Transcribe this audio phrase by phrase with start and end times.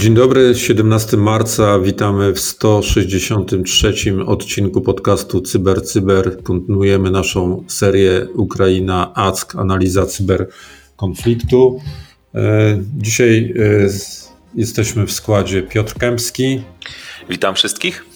[0.00, 1.78] Dzień dobry, 17 marca.
[1.78, 3.94] Witamy w 163
[4.26, 6.42] odcinku podcastu Cyber Cyber.
[6.42, 11.80] Kontynuujemy naszą serię Ukraina ACK, analiza cyberkonfliktu.
[12.34, 13.88] E, dzisiaj e,
[14.54, 16.62] jesteśmy w składzie Piotr Kępski.
[17.28, 18.09] Witam wszystkich.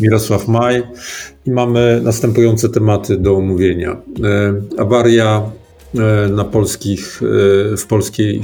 [0.00, 0.82] Mirosław Maj
[1.46, 3.90] i mamy następujące tematy do omówienia.
[4.24, 5.50] E, awaria
[6.30, 7.20] na polskich,
[7.78, 8.42] w polskiej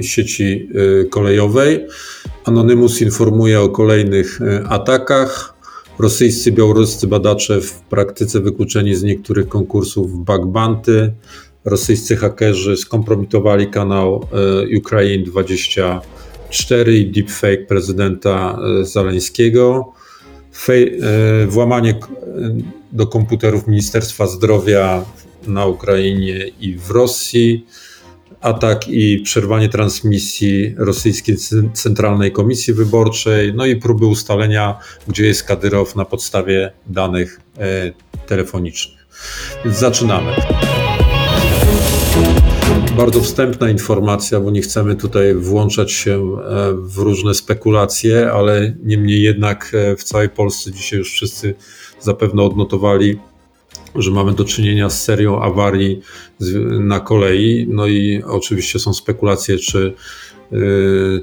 [0.00, 0.68] sieci
[1.10, 1.86] kolejowej.
[2.44, 4.38] Anonymous informuje o kolejnych
[4.68, 5.54] atakach.
[5.98, 11.12] Rosyjscy, białoruscy badacze w praktyce wykluczeni z niektórych konkursów Bagbanty.
[11.64, 14.28] Rosyjscy hakerzy skompromitowali kanał
[14.78, 19.92] Ukraine 24 i deepfake prezydenta Zaleńskiego.
[21.48, 21.94] Włamanie
[22.92, 25.04] do komputerów Ministerstwa Zdrowia
[25.46, 27.66] na Ukrainie i w Rosji,
[28.40, 31.36] atak i przerwanie transmisji rosyjskiej
[31.72, 37.40] Centralnej Komisji Wyborczej, no i próby ustalenia, gdzie jest Kadyrow na podstawie danych
[38.26, 39.06] telefonicznych.
[39.64, 40.32] Więc zaczynamy.
[42.96, 46.36] Bardzo wstępna informacja, bo nie chcemy tutaj włączać się
[46.74, 51.54] w różne spekulacje, ale niemniej jednak w całej Polsce dzisiaj już wszyscy
[52.00, 53.18] zapewne odnotowali,
[53.94, 56.00] że mamy do czynienia z serią awarii
[56.80, 57.66] na kolei.
[57.70, 59.94] No i oczywiście są spekulacje, czy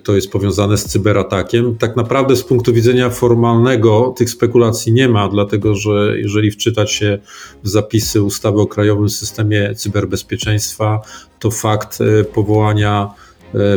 [0.03, 1.77] to jest powiązane z cyberatakiem.
[1.77, 7.19] Tak naprawdę z punktu widzenia formalnego tych spekulacji nie ma, dlatego że jeżeli wczytać się
[7.63, 11.01] w zapisy ustawy o Krajowym Systemie Cyberbezpieczeństwa,
[11.39, 11.99] to fakt
[12.33, 13.09] powołania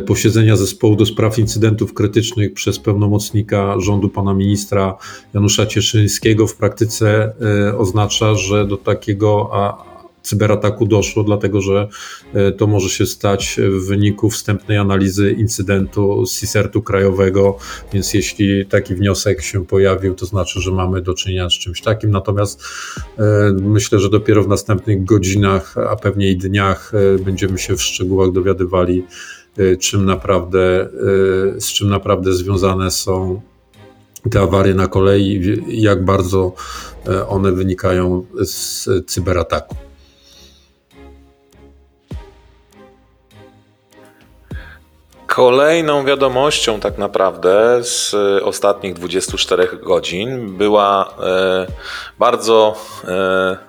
[0.07, 4.97] posiedzenia zespołu do spraw incydentów krytycznych przez pełnomocnika rządu pana ministra
[5.35, 7.33] Janusza Cieszyńskiego w praktyce
[7.79, 9.51] oznacza, że do takiego
[10.23, 11.89] cyberataku doszło, dlatego że
[12.59, 17.57] to może się stać w wyniku wstępnej analizy incydentu CSERT-u krajowego,
[17.93, 22.11] więc jeśli taki wniosek się pojawił, to znaczy, że mamy do czynienia z czymś takim.
[22.11, 22.63] Natomiast
[23.61, 26.93] myślę, że dopiero w następnych godzinach, a pewnie i dniach
[27.25, 29.05] będziemy się w szczegółach dowiadywali,
[29.81, 30.89] czym naprawdę,
[31.59, 33.41] z czym naprawdę związane są
[34.31, 36.53] te awarie na kolei, jak bardzo
[37.29, 39.77] one wynikają z cyberataku.
[45.35, 51.15] Kolejną wiadomością, tak naprawdę, z ostatnich 24 godzin była
[52.19, 52.75] bardzo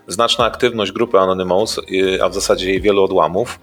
[0.07, 1.79] znaczna aktywność grupy Anonymous,
[2.24, 3.59] a w zasadzie jej wielu odłamów,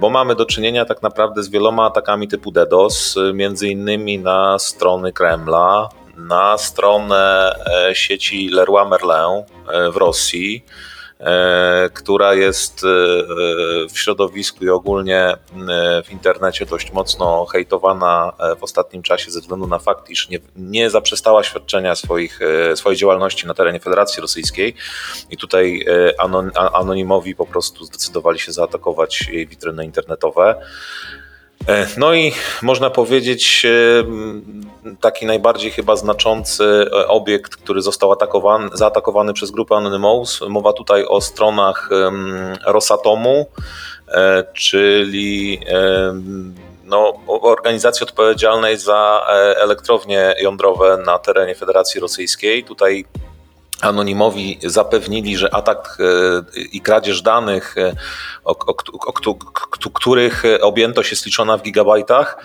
[0.00, 5.12] bo mamy do czynienia tak naprawdę z wieloma atakami typu DDoS, między innymi na strony
[5.12, 7.54] Kremla, na stronę
[7.92, 9.44] sieci Leroy Merlin
[9.92, 10.64] w Rosji
[11.94, 12.82] która jest
[13.90, 15.36] w środowisku i ogólnie
[16.04, 20.90] w internecie dość mocno hejtowana w ostatnim czasie ze względu na fakt, iż nie, nie
[20.90, 22.40] zaprzestała świadczenia swoich,
[22.74, 24.74] swojej działalności na terenie Federacji Rosyjskiej
[25.30, 25.86] i tutaj
[26.72, 30.54] anonimowi po prostu zdecydowali się zaatakować jej witryny internetowe.
[31.96, 32.32] No i
[32.62, 33.66] można powiedzieć,
[35.00, 40.40] taki najbardziej chyba znaczący obiekt, który został atakowany, zaatakowany przez grupę Anonymous.
[40.48, 41.90] Mowa tutaj o stronach
[42.66, 43.46] Rosatomu,
[44.52, 45.60] czyli
[46.84, 49.26] no, organizacji odpowiedzialnej za
[49.56, 52.64] elektrownie jądrowe na terenie Federacji Rosyjskiej.
[52.64, 53.04] Tutaj
[53.80, 55.98] Anonimowi zapewnili, że atak
[56.72, 57.74] i kradzież danych,
[58.44, 58.74] o, o,
[59.06, 59.12] o,
[59.90, 62.44] których objętość jest liczona w gigabajtach,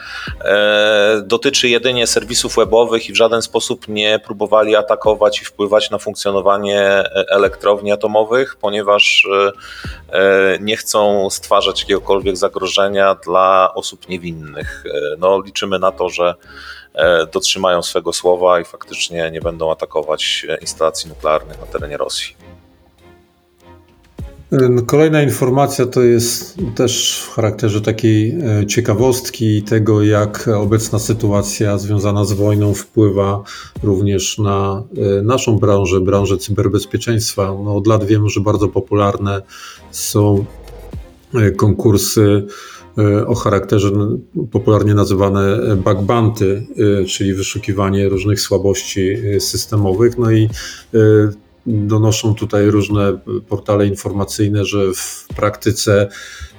[1.24, 7.03] dotyczy jedynie serwisów webowych i w żaden sposób nie próbowali atakować i wpływać na funkcjonowanie
[7.30, 9.28] elektrowni atomowych, ponieważ
[10.59, 14.84] nie chcą stwarzać jakiegokolwiek zagrożenia dla osób niewinnych.
[15.19, 16.36] No, liczymy na to, że
[17.34, 22.36] dotrzymają swego słowa i faktycznie nie będą atakować instalacji nuklearnych na terenie Rosji.
[24.86, 28.38] Kolejna informacja to jest też w charakterze takiej
[28.68, 33.44] ciekawostki tego, jak obecna sytuacja związana z wojną wpływa
[33.83, 34.83] również na
[35.24, 37.56] naszą branżę, branżę cyberbezpieczeństwa.
[37.63, 39.42] No od lat wiemy, że bardzo popularne
[39.92, 40.45] są
[41.57, 42.48] konkursy
[43.28, 43.92] o charakterze
[44.52, 46.68] popularnie nazywane bugbanty,
[47.08, 50.18] czyli wyszukiwanie różnych słabości systemowych.
[50.18, 50.50] No i
[51.66, 56.10] donoszą tutaj różne portale informacyjne, że w praktyce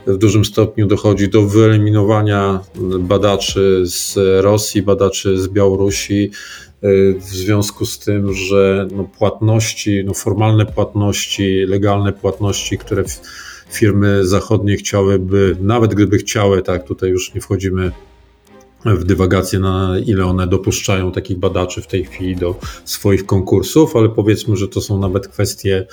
[0.06, 2.61] w dużym stopniu dochodzi do wyeliminowania
[3.00, 4.14] badaczy z
[4.44, 6.31] Rosji, badaczy z Białorusi
[7.20, 13.05] w związku z tym, że no płatności, no formalne płatności, legalne płatności, które
[13.72, 17.92] firmy zachodnie chciałyby, nawet gdyby chciały, tak, tutaj już nie wchodzimy
[18.84, 22.54] w dywagację, na ile one dopuszczają takich badaczy w tej chwili do
[22.84, 25.86] swoich konkursów, ale powiedzmy, że to są nawet kwestie,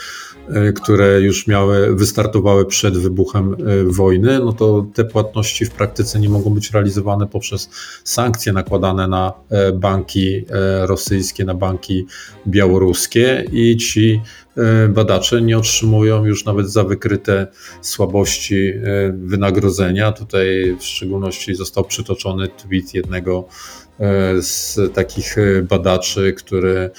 [0.49, 6.19] e, które już miały, wystartowały przed wybuchem e, wojny, no to te płatności w praktyce
[6.19, 7.69] nie mogą być realizowane poprzez
[8.03, 10.45] sankcje nakładane na e, banki
[10.81, 12.05] rosyjskie, na banki
[12.47, 14.21] białoruskie i ci
[14.89, 17.47] badacze nie otrzymują już nawet za wykryte
[17.81, 18.73] słabości
[19.13, 20.11] wynagrodzenia.
[20.11, 23.47] Tutaj w szczególności został przytoczony tweet jednego
[23.99, 25.35] e, z takich
[25.69, 26.91] badaczy, który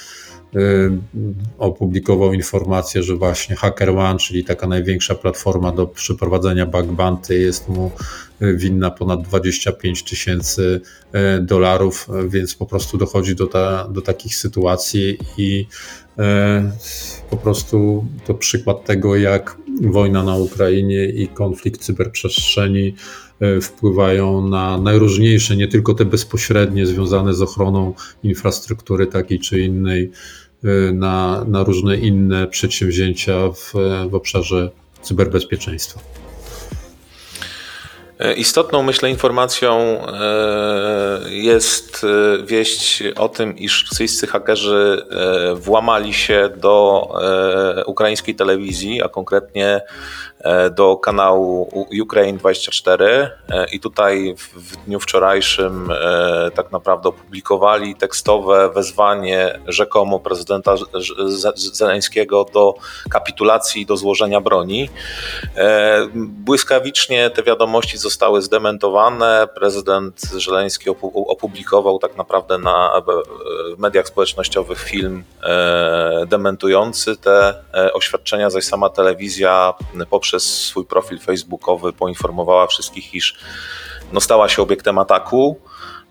[1.57, 7.91] opublikował informację, że właśnie HackerOne, czyli taka największa platforma do przeprowadzenia bug bounty, jest mu
[8.41, 10.81] winna ponad 25 tysięcy
[11.41, 15.67] dolarów, więc po prostu dochodzi do, ta, do takich sytuacji i
[17.29, 22.93] po prostu to przykład tego, jak wojna na Ukrainie i konflikt cyberprzestrzeni
[23.41, 27.93] E, wpływają na najróżniejsze, nie tylko te bezpośrednie związane z ochroną
[28.23, 30.11] infrastruktury takiej czy innej,
[30.63, 33.73] e, na, na różne inne przedsięwzięcia w,
[34.09, 34.71] w obszarze
[35.01, 36.20] cyberbezpieczeństwa.
[38.21, 40.01] E, istotną, myślę, informacją
[41.29, 42.05] jest
[42.43, 45.05] wieść o tym, iż rosyjscy hakerzy
[45.55, 47.07] włamali się do
[47.85, 50.30] ukraińskiej telewizji, a konkretnie E,
[50.71, 51.69] do kanału
[52.03, 53.29] Ukraine24 e,
[53.71, 60.75] i tutaj w dniu wczorajszym e, tak naprawdę opublikowali tekstowe wezwanie rzekomo prezydenta
[61.55, 62.75] Zeleńskiego do
[63.09, 64.89] kapitulacji i do złożenia broni.
[66.15, 69.47] Błyskawicznie te wiadomości zostały zdementowane.
[69.55, 73.01] Prezydent Żeleński opublikował tak naprawdę na
[73.77, 75.23] mediach społecznościowych film
[76.27, 77.53] dementujący te
[77.93, 79.73] oświadczenia, zaś sama telewizja
[80.09, 83.39] poprzez przez swój profil facebookowy poinformowała wszystkich, iż
[84.13, 85.59] no, stała się obiektem ataku.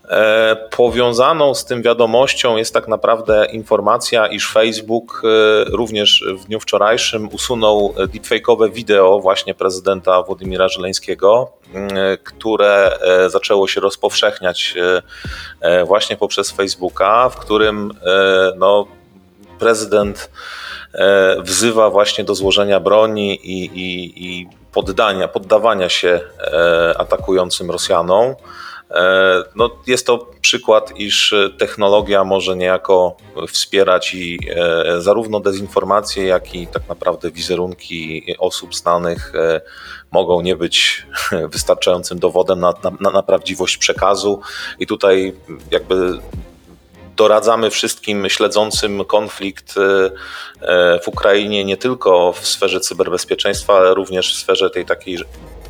[0.09, 6.59] E, powiązaną z tym wiadomością jest tak naprawdę informacja, iż Facebook e, również w dniu
[6.59, 12.97] wczorajszym usunął deepfake'owe wideo właśnie prezydenta Władimira Żeleńskiego, e, które
[13.27, 14.75] zaczęło się rozpowszechniać
[15.85, 17.93] właśnie poprzez Facebooka, w którym
[18.57, 18.87] no,
[19.59, 20.80] prezydent E,
[21.39, 28.35] wzywa właśnie do złożenia broni i, i, i poddania, poddawania się e, atakującym Rosjanom.
[28.91, 33.17] E, no, jest to przykład, iż technologia może niejako
[33.47, 34.39] wspierać i
[34.99, 39.33] zarówno dezinformację, jak i tak naprawdę wizerunki osób znanych
[40.11, 41.05] mogą nie być
[41.53, 44.41] wystarczającym dowodem na, na, na prawdziwość przekazu.
[44.79, 45.33] I tutaj
[45.71, 46.19] jakby
[47.21, 50.11] doradzamy wszystkim śledzącym konflikt e,
[50.61, 55.17] e, w Ukrainie nie tylko w sferze cyberbezpieczeństwa, ale również w sferze tej takiej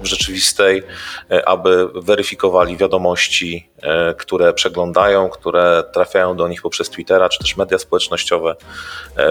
[0.04, 0.84] rzeczywistej,
[1.32, 3.70] e, aby weryfikowali wiadomości,
[4.18, 8.56] które przeglądają, które trafiają do nich poprzez Twittera czy też media społecznościowe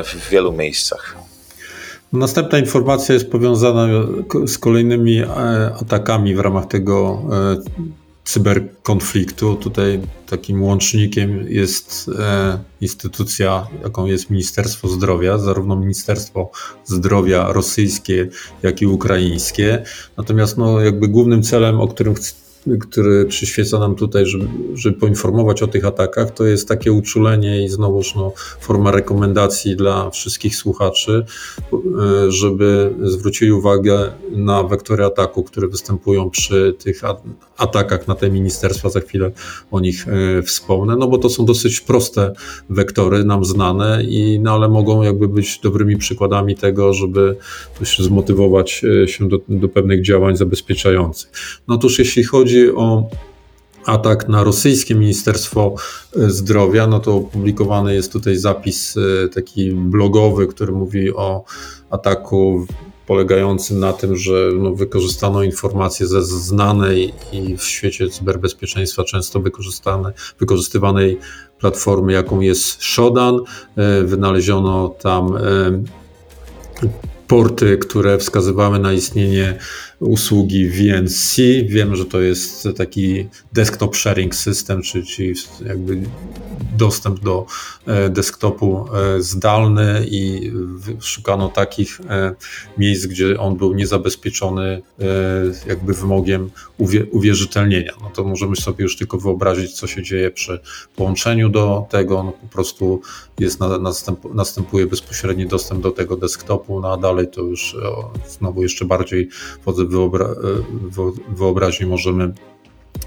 [0.05, 1.17] w wielu miejscach.
[2.13, 3.89] Następna informacja jest powiązana
[4.47, 5.23] z kolejnymi
[5.81, 7.23] atakami w ramach tego
[8.25, 9.55] cyberkonfliktu.
[9.55, 16.51] Tutaj takim łącznikiem jest e, instytucja, jaką jest Ministerstwo Zdrowia, zarówno Ministerstwo
[16.85, 18.29] Zdrowia rosyjskie,
[18.63, 19.85] jak i ukraińskie.
[20.17, 22.15] Natomiast no, jakby głównym celem, o którym
[22.81, 27.69] który przyświeca nam tutaj, żeby, żeby, poinformować o tych atakach, to jest takie uczulenie i
[27.69, 31.25] znowuż no, forma rekomendacji dla wszystkich słuchaczy,
[31.73, 37.01] e, żeby zwrócili uwagę na wektory ataku, które występują przy tych
[37.57, 38.91] atakach na te ministerstwa.
[38.91, 39.31] Za chwilę
[39.71, 42.33] o nich e, wspomnę, no bo to są dosyć proste
[42.71, 47.37] wektory, nam znane, i, no, ale mogą jakby być dobrymi przykładami tego, żeby
[47.99, 51.31] zmotywować e, się do, do pewnych działań zabezpieczających.
[51.69, 53.09] No otóż jeśli chodzi chodzi o
[53.87, 55.75] atak na rosyjskie Ministerstwo
[56.17, 61.45] e, Zdrowia, no to opublikowany jest tutaj zapis e, taki blogowy, który mówi o
[61.91, 62.67] ataku
[63.07, 69.43] polegającym na tym, że no, wykorzystano informacje ze znanej i w świecie cyberbezpieczeństwa często
[70.39, 71.19] wykorzystywanej
[71.59, 73.41] platformy, jaką jest Shodan.
[73.77, 75.39] E, wynaleziono tam
[77.27, 79.59] porty, które wskazywały na istnienie
[80.01, 81.37] usługi VNC.
[81.69, 85.35] Wiem, że to jest taki desktop sharing system, czyli
[85.67, 86.03] jakby
[86.77, 87.47] dostęp do
[87.87, 90.53] e, desktopu e, zdalny i
[91.01, 92.35] szukano takich e,
[92.79, 94.83] miejsc, gdzie on był niezabezpieczony
[95.67, 96.51] jakby wymogiem
[97.11, 97.93] uwierzytelnienia.
[98.03, 100.61] No to możemy sobie już tylko wyobrazić, co się dzieje przy
[100.97, 102.23] połączeniu do tego.
[102.23, 103.01] No po prostu
[103.39, 107.77] jest następ, następuje bezpośredni dostęp do tego desktopu, no a dalej to już
[108.29, 109.29] znowu jeszcze bardziej
[109.65, 110.29] wodze wyobra
[111.29, 112.33] wyobraźni możemy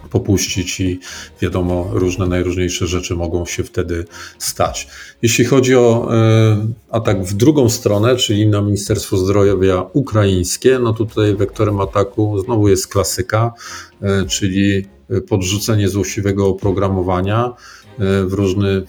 [0.10, 1.00] popuścić i
[1.42, 4.06] wiadomo, różne najróżniejsze rzeczy mogą się wtedy
[4.38, 4.88] stać.
[5.22, 11.36] Jeśli chodzi o e, atak w drugą stronę, czyli na Ministerstwo Zdrowia ukraińskie, no tutaj
[11.36, 13.54] wektorem ataku znowu jest klasyka,
[14.02, 14.86] e, czyli
[15.30, 17.54] podrzucenie złośliwego oprogramowania e,
[18.26, 18.84] w różny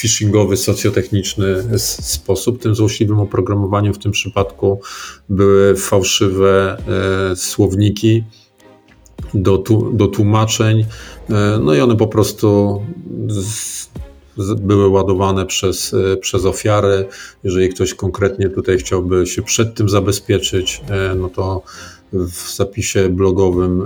[0.00, 2.62] phishingowy, socjotechniczny sposób.
[2.62, 4.80] Tym złośliwym oprogramowaniem w tym przypadku
[5.28, 6.76] były fałszywe
[7.34, 8.24] słowniki,
[9.34, 10.84] do, do tłumaczeń,
[11.30, 12.80] e, no i one po prostu
[13.28, 13.88] z,
[14.36, 17.06] z, były ładowane przez, e, przez ofiary.
[17.44, 21.62] Jeżeli ktoś konkretnie tutaj chciałby się przed tym zabezpieczyć, e, no to
[22.12, 23.82] w zapisie blogowym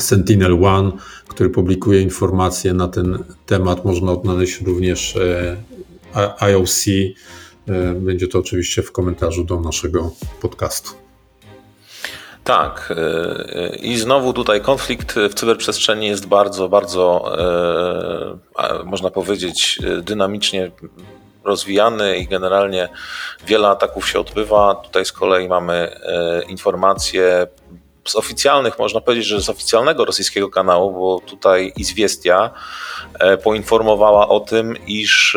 [0.00, 0.92] Sentinel One,
[1.28, 5.18] który publikuje informacje na ten temat, można odnaleźć również
[6.38, 6.84] IOC.
[7.94, 10.10] Będzie to oczywiście w komentarzu do naszego
[10.40, 11.04] podcastu.
[12.44, 12.92] Tak.
[12.96, 12.96] E,
[13.56, 17.24] e, I znowu tutaj konflikt w cyberprzestrzeni jest bardzo, bardzo,
[18.58, 20.70] e, można powiedzieć, dynamicznie
[21.44, 22.88] rozwijany i generalnie
[23.46, 24.74] wiele ataków się odbywa.
[24.74, 26.00] Tutaj z kolei mamy
[26.48, 27.46] informacje
[28.08, 32.50] z oficjalnych, można powiedzieć, że z oficjalnego rosyjskiego kanału, bo tutaj Izwiestia
[33.42, 35.36] poinformowała o tym, iż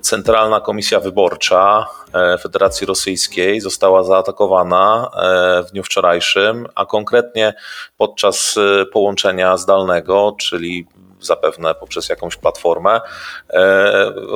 [0.00, 7.54] Centralna Komisja Wyborcza e, Federacji Rosyjskiej została zaatakowana e, w dniu wczorajszym, a konkretnie
[7.96, 10.86] podczas e, połączenia zdalnego, czyli
[11.20, 13.00] zapewne poprzez jakąś platformę,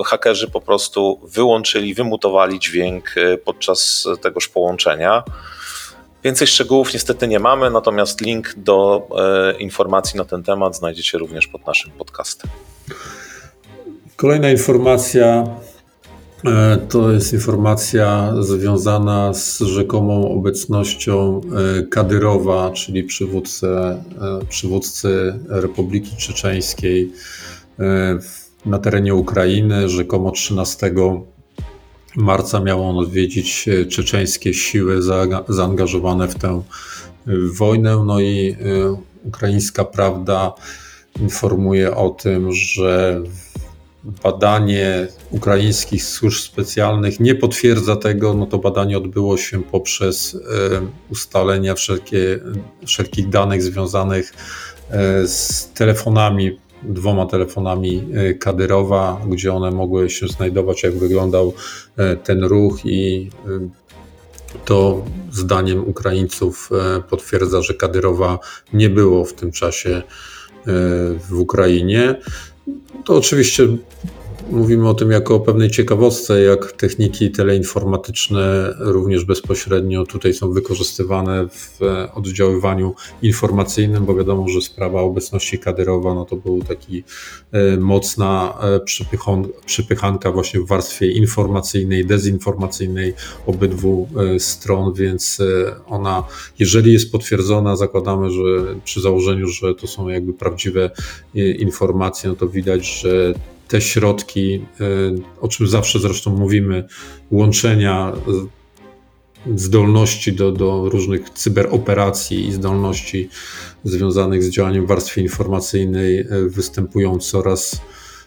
[0.07, 5.23] hakerzy po prostu wyłączyli, wymutowali dźwięk podczas tegoż połączenia.
[6.25, 9.09] Więcej szczegółów niestety nie mamy, natomiast link do
[9.59, 12.51] informacji na ten temat znajdziecie również pod naszym podcastem.
[14.21, 15.45] Kolejna informacja
[16.45, 24.01] e, to jest informacja związana z rzekomą obecnością e, Kadyrowa, czyli przywódcy, e,
[24.49, 27.13] przywódcy Republiki Czeczeńskiej
[28.67, 29.89] na terenie Ukrainy.
[29.89, 30.93] Rzekomo 13
[32.17, 35.03] marca miał on odwiedzić czeczeńskie siły
[35.49, 36.63] zaangażowane w tę
[37.53, 38.05] wojnę.
[38.05, 38.57] No i
[39.25, 40.55] ukraińska prawda
[41.21, 43.23] informuje o tym, że
[44.05, 50.39] badanie ukraińskich służb specjalnych nie potwierdza tego, no to badanie odbyło się poprzez e,
[51.11, 52.41] ustalenia wszelkie,
[52.87, 54.33] wszelkich danych związanych
[54.91, 61.53] e, z telefonami, dwoma telefonami e, Kadyrowa, gdzie one mogły się znajdować, jak wyglądał
[62.25, 63.31] ten ruch i
[64.65, 66.71] to zdaniem Ukraińców
[67.11, 68.39] potwierdza, że Kadyrowa
[68.73, 70.03] nie było w tym czasie
[71.29, 72.15] w Ukrainie.
[73.05, 73.69] To oczywiście
[74.51, 81.49] mówimy o tym jako o pewnej ciekawostce, jak techniki teleinformatyczne również bezpośrednio tutaj są wykorzystywane
[81.49, 81.81] w
[82.15, 87.05] oddziaływaniu informacyjnym, bo wiadomo, że sprawa obecności Kadyrowa no to był taki
[87.53, 88.81] e, mocna e,
[89.67, 93.15] przypychanka właśnie w warstwie informacyjnej, dezinformacyjnej
[93.47, 95.39] obydwu e, stron, więc
[95.87, 96.25] ona,
[96.59, 98.43] jeżeli jest potwierdzona, zakładamy, że
[98.85, 100.91] przy założeniu, że to są jakby prawdziwe
[101.59, 103.35] informacje, no to widać, że
[103.71, 104.87] te środki, e,
[105.41, 106.85] o czym zawsze zresztą mówimy,
[107.31, 113.29] łączenia e, zdolności do, do różnych cyberoperacji i zdolności
[113.85, 117.81] związanych z działaniem w warstwie informacyjnej e, występują coraz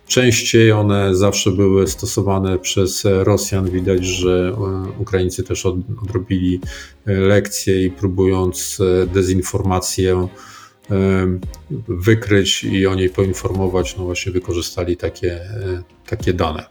[0.08, 0.72] częściej.
[0.72, 3.70] One zawsze były stosowane przez Rosjan.
[3.70, 4.56] Widać, że
[5.00, 6.60] Ukraińcy też odrobili
[7.06, 8.82] lekcje i próbując
[9.14, 10.28] dezinformację
[11.88, 16.66] wykryć i o niej poinformować, no właśnie wykorzystali takie, e, takie dane.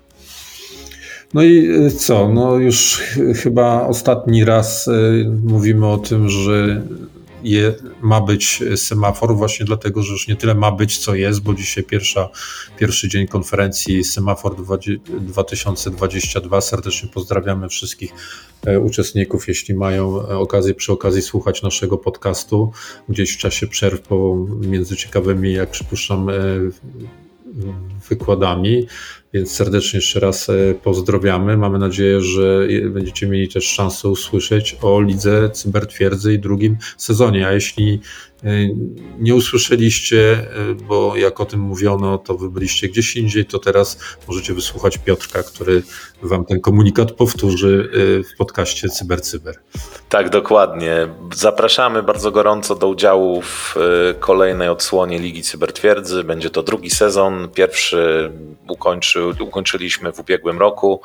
[1.35, 2.29] No i e, co?
[2.29, 3.01] No już
[3.37, 4.91] chyba ostatni raz
[5.45, 6.83] mówimy o tym, że
[7.43, 11.55] je, ma być semafor, właśnie dlatego, że już nie tyle ma być, co jest, bo
[11.55, 12.29] dzisiaj pierwsza,
[12.79, 14.57] pierwszy dzień konferencji Semafor
[15.21, 16.61] 2022.
[16.61, 18.13] Serdecznie pozdrawiamy wszystkich
[18.67, 22.73] e, uczestników, jeśli mają okazję przy okazji słuchać naszego podcastu
[23.09, 26.33] gdzieś w czasie przerw pomiędzy ciekawymi, jak przypuszczam, e,
[28.09, 28.87] wykładami.
[29.33, 30.51] Więc serdecznie jeszcze raz
[30.83, 31.57] pozdrawiamy.
[31.57, 37.53] Mamy nadzieję, że będziecie mieli też szansę usłyszeć o lidze Cybertwierdzy i drugim sezonie, a
[37.53, 38.01] jeśli
[39.19, 40.47] nie usłyszeliście,
[40.89, 43.99] bo jak o tym mówiono, to wy byliście gdzieś indziej, to teraz
[44.29, 45.83] możecie wysłuchać Piotrka, który
[46.23, 47.91] wam ten komunikat powtórzy
[48.35, 49.55] w podcaście CyberCyber.
[50.09, 51.09] Tak, dokładnie.
[51.35, 53.75] Zapraszamy bardzo gorąco do udziału w
[54.21, 56.25] kolejnej odsłonie Ligi Cybertwierdzy.
[56.25, 57.49] Będzie to drugi sezon.
[57.55, 58.31] Pierwszy
[59.29, 61.01] ukończy, ukończyliśmy w ubiegłym roku.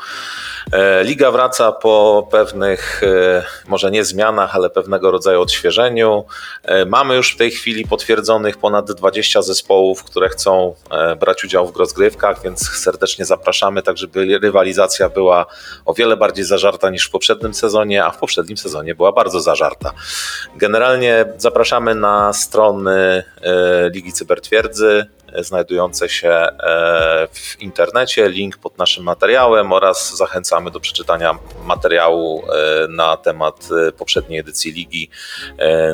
[0.72, 6.26] E, Liga wraca po pewnych, e, może nie zmianach, ale pewnego rodzaju odświeżeniu.
[6.64, 10.76] E, mamy już w tej chwili potwierdzonych ponad 20 zespołów, które chcą
[11.20, 15.46] brać udział w rozgrywkach, więc serdecznie zapraszamy, tak żeby rywalizacja była
[15.86, 19.94] o wiele bardziej zażarta niż w poprzednim sezonie, a w poprzednim sezonie była bardzo zażarta.
[20.56, 23.24] Generalnie zapraszamy na strony
[23.94, 25.06] Ligi Cybertwierdzy
[25.40, 32.88] znajdujące się e, w internecie, link pod naszym materiałem oraz zachęcamy do przeczytania materiału e,
[32.88, 35.10] na temat e, poprzedniej edycji ligi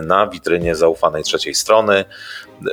[0.01, 2.05] na witrynie zaufanej trzeciej strony.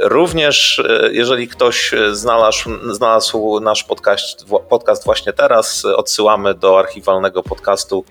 [0.00, 8.04] Również, jeżeli ktoś znalazł, znalazł nasz podcast, podcast właśnie teraz, odsyłamy do archiwalnego podcastu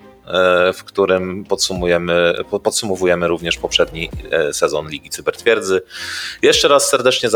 [0.74, 5.82] w którym podsumujemy, podsumowujemy również poprzedni e, sezon Ligi Cybertwierdzy.
[6.42, 7.28] Jeszcze raz serdecznie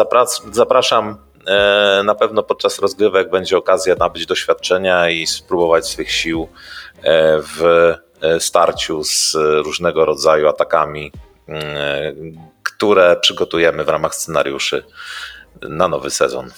[0.53, 1.17] zapraszam.
[1.47, 6.49] E, na pewno podczas rozgrywek będzie okazja nabyć doświadczenia i spróbować swych sił
[7.03, 7.95] e, w
[8.39, 9.35] starciu z
[9.65, 11.13] różnego rodzaju atakami,
[12.63, 14.85] które przygotujemy w ramach scenariuszy
[15.63, 16.51] na nowy sezon.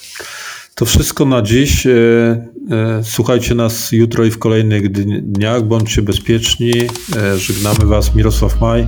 [0.77, 1.87] To wszystko na dziś.
[1.87, 4.91] E, e, słuchajcie nas jutro i w kolejnych
[5.31, 5.63] dniach.
[5.63, 6.71] Bądźcie bezpieczni.
[7.15, 8.87] E, żegnamy Was Mirosław Maj.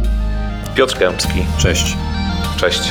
[0.75, 1.45] Piotr Kępski.
[1.57, 1.97] Cześć.
[2.57, 2.81] Cześć.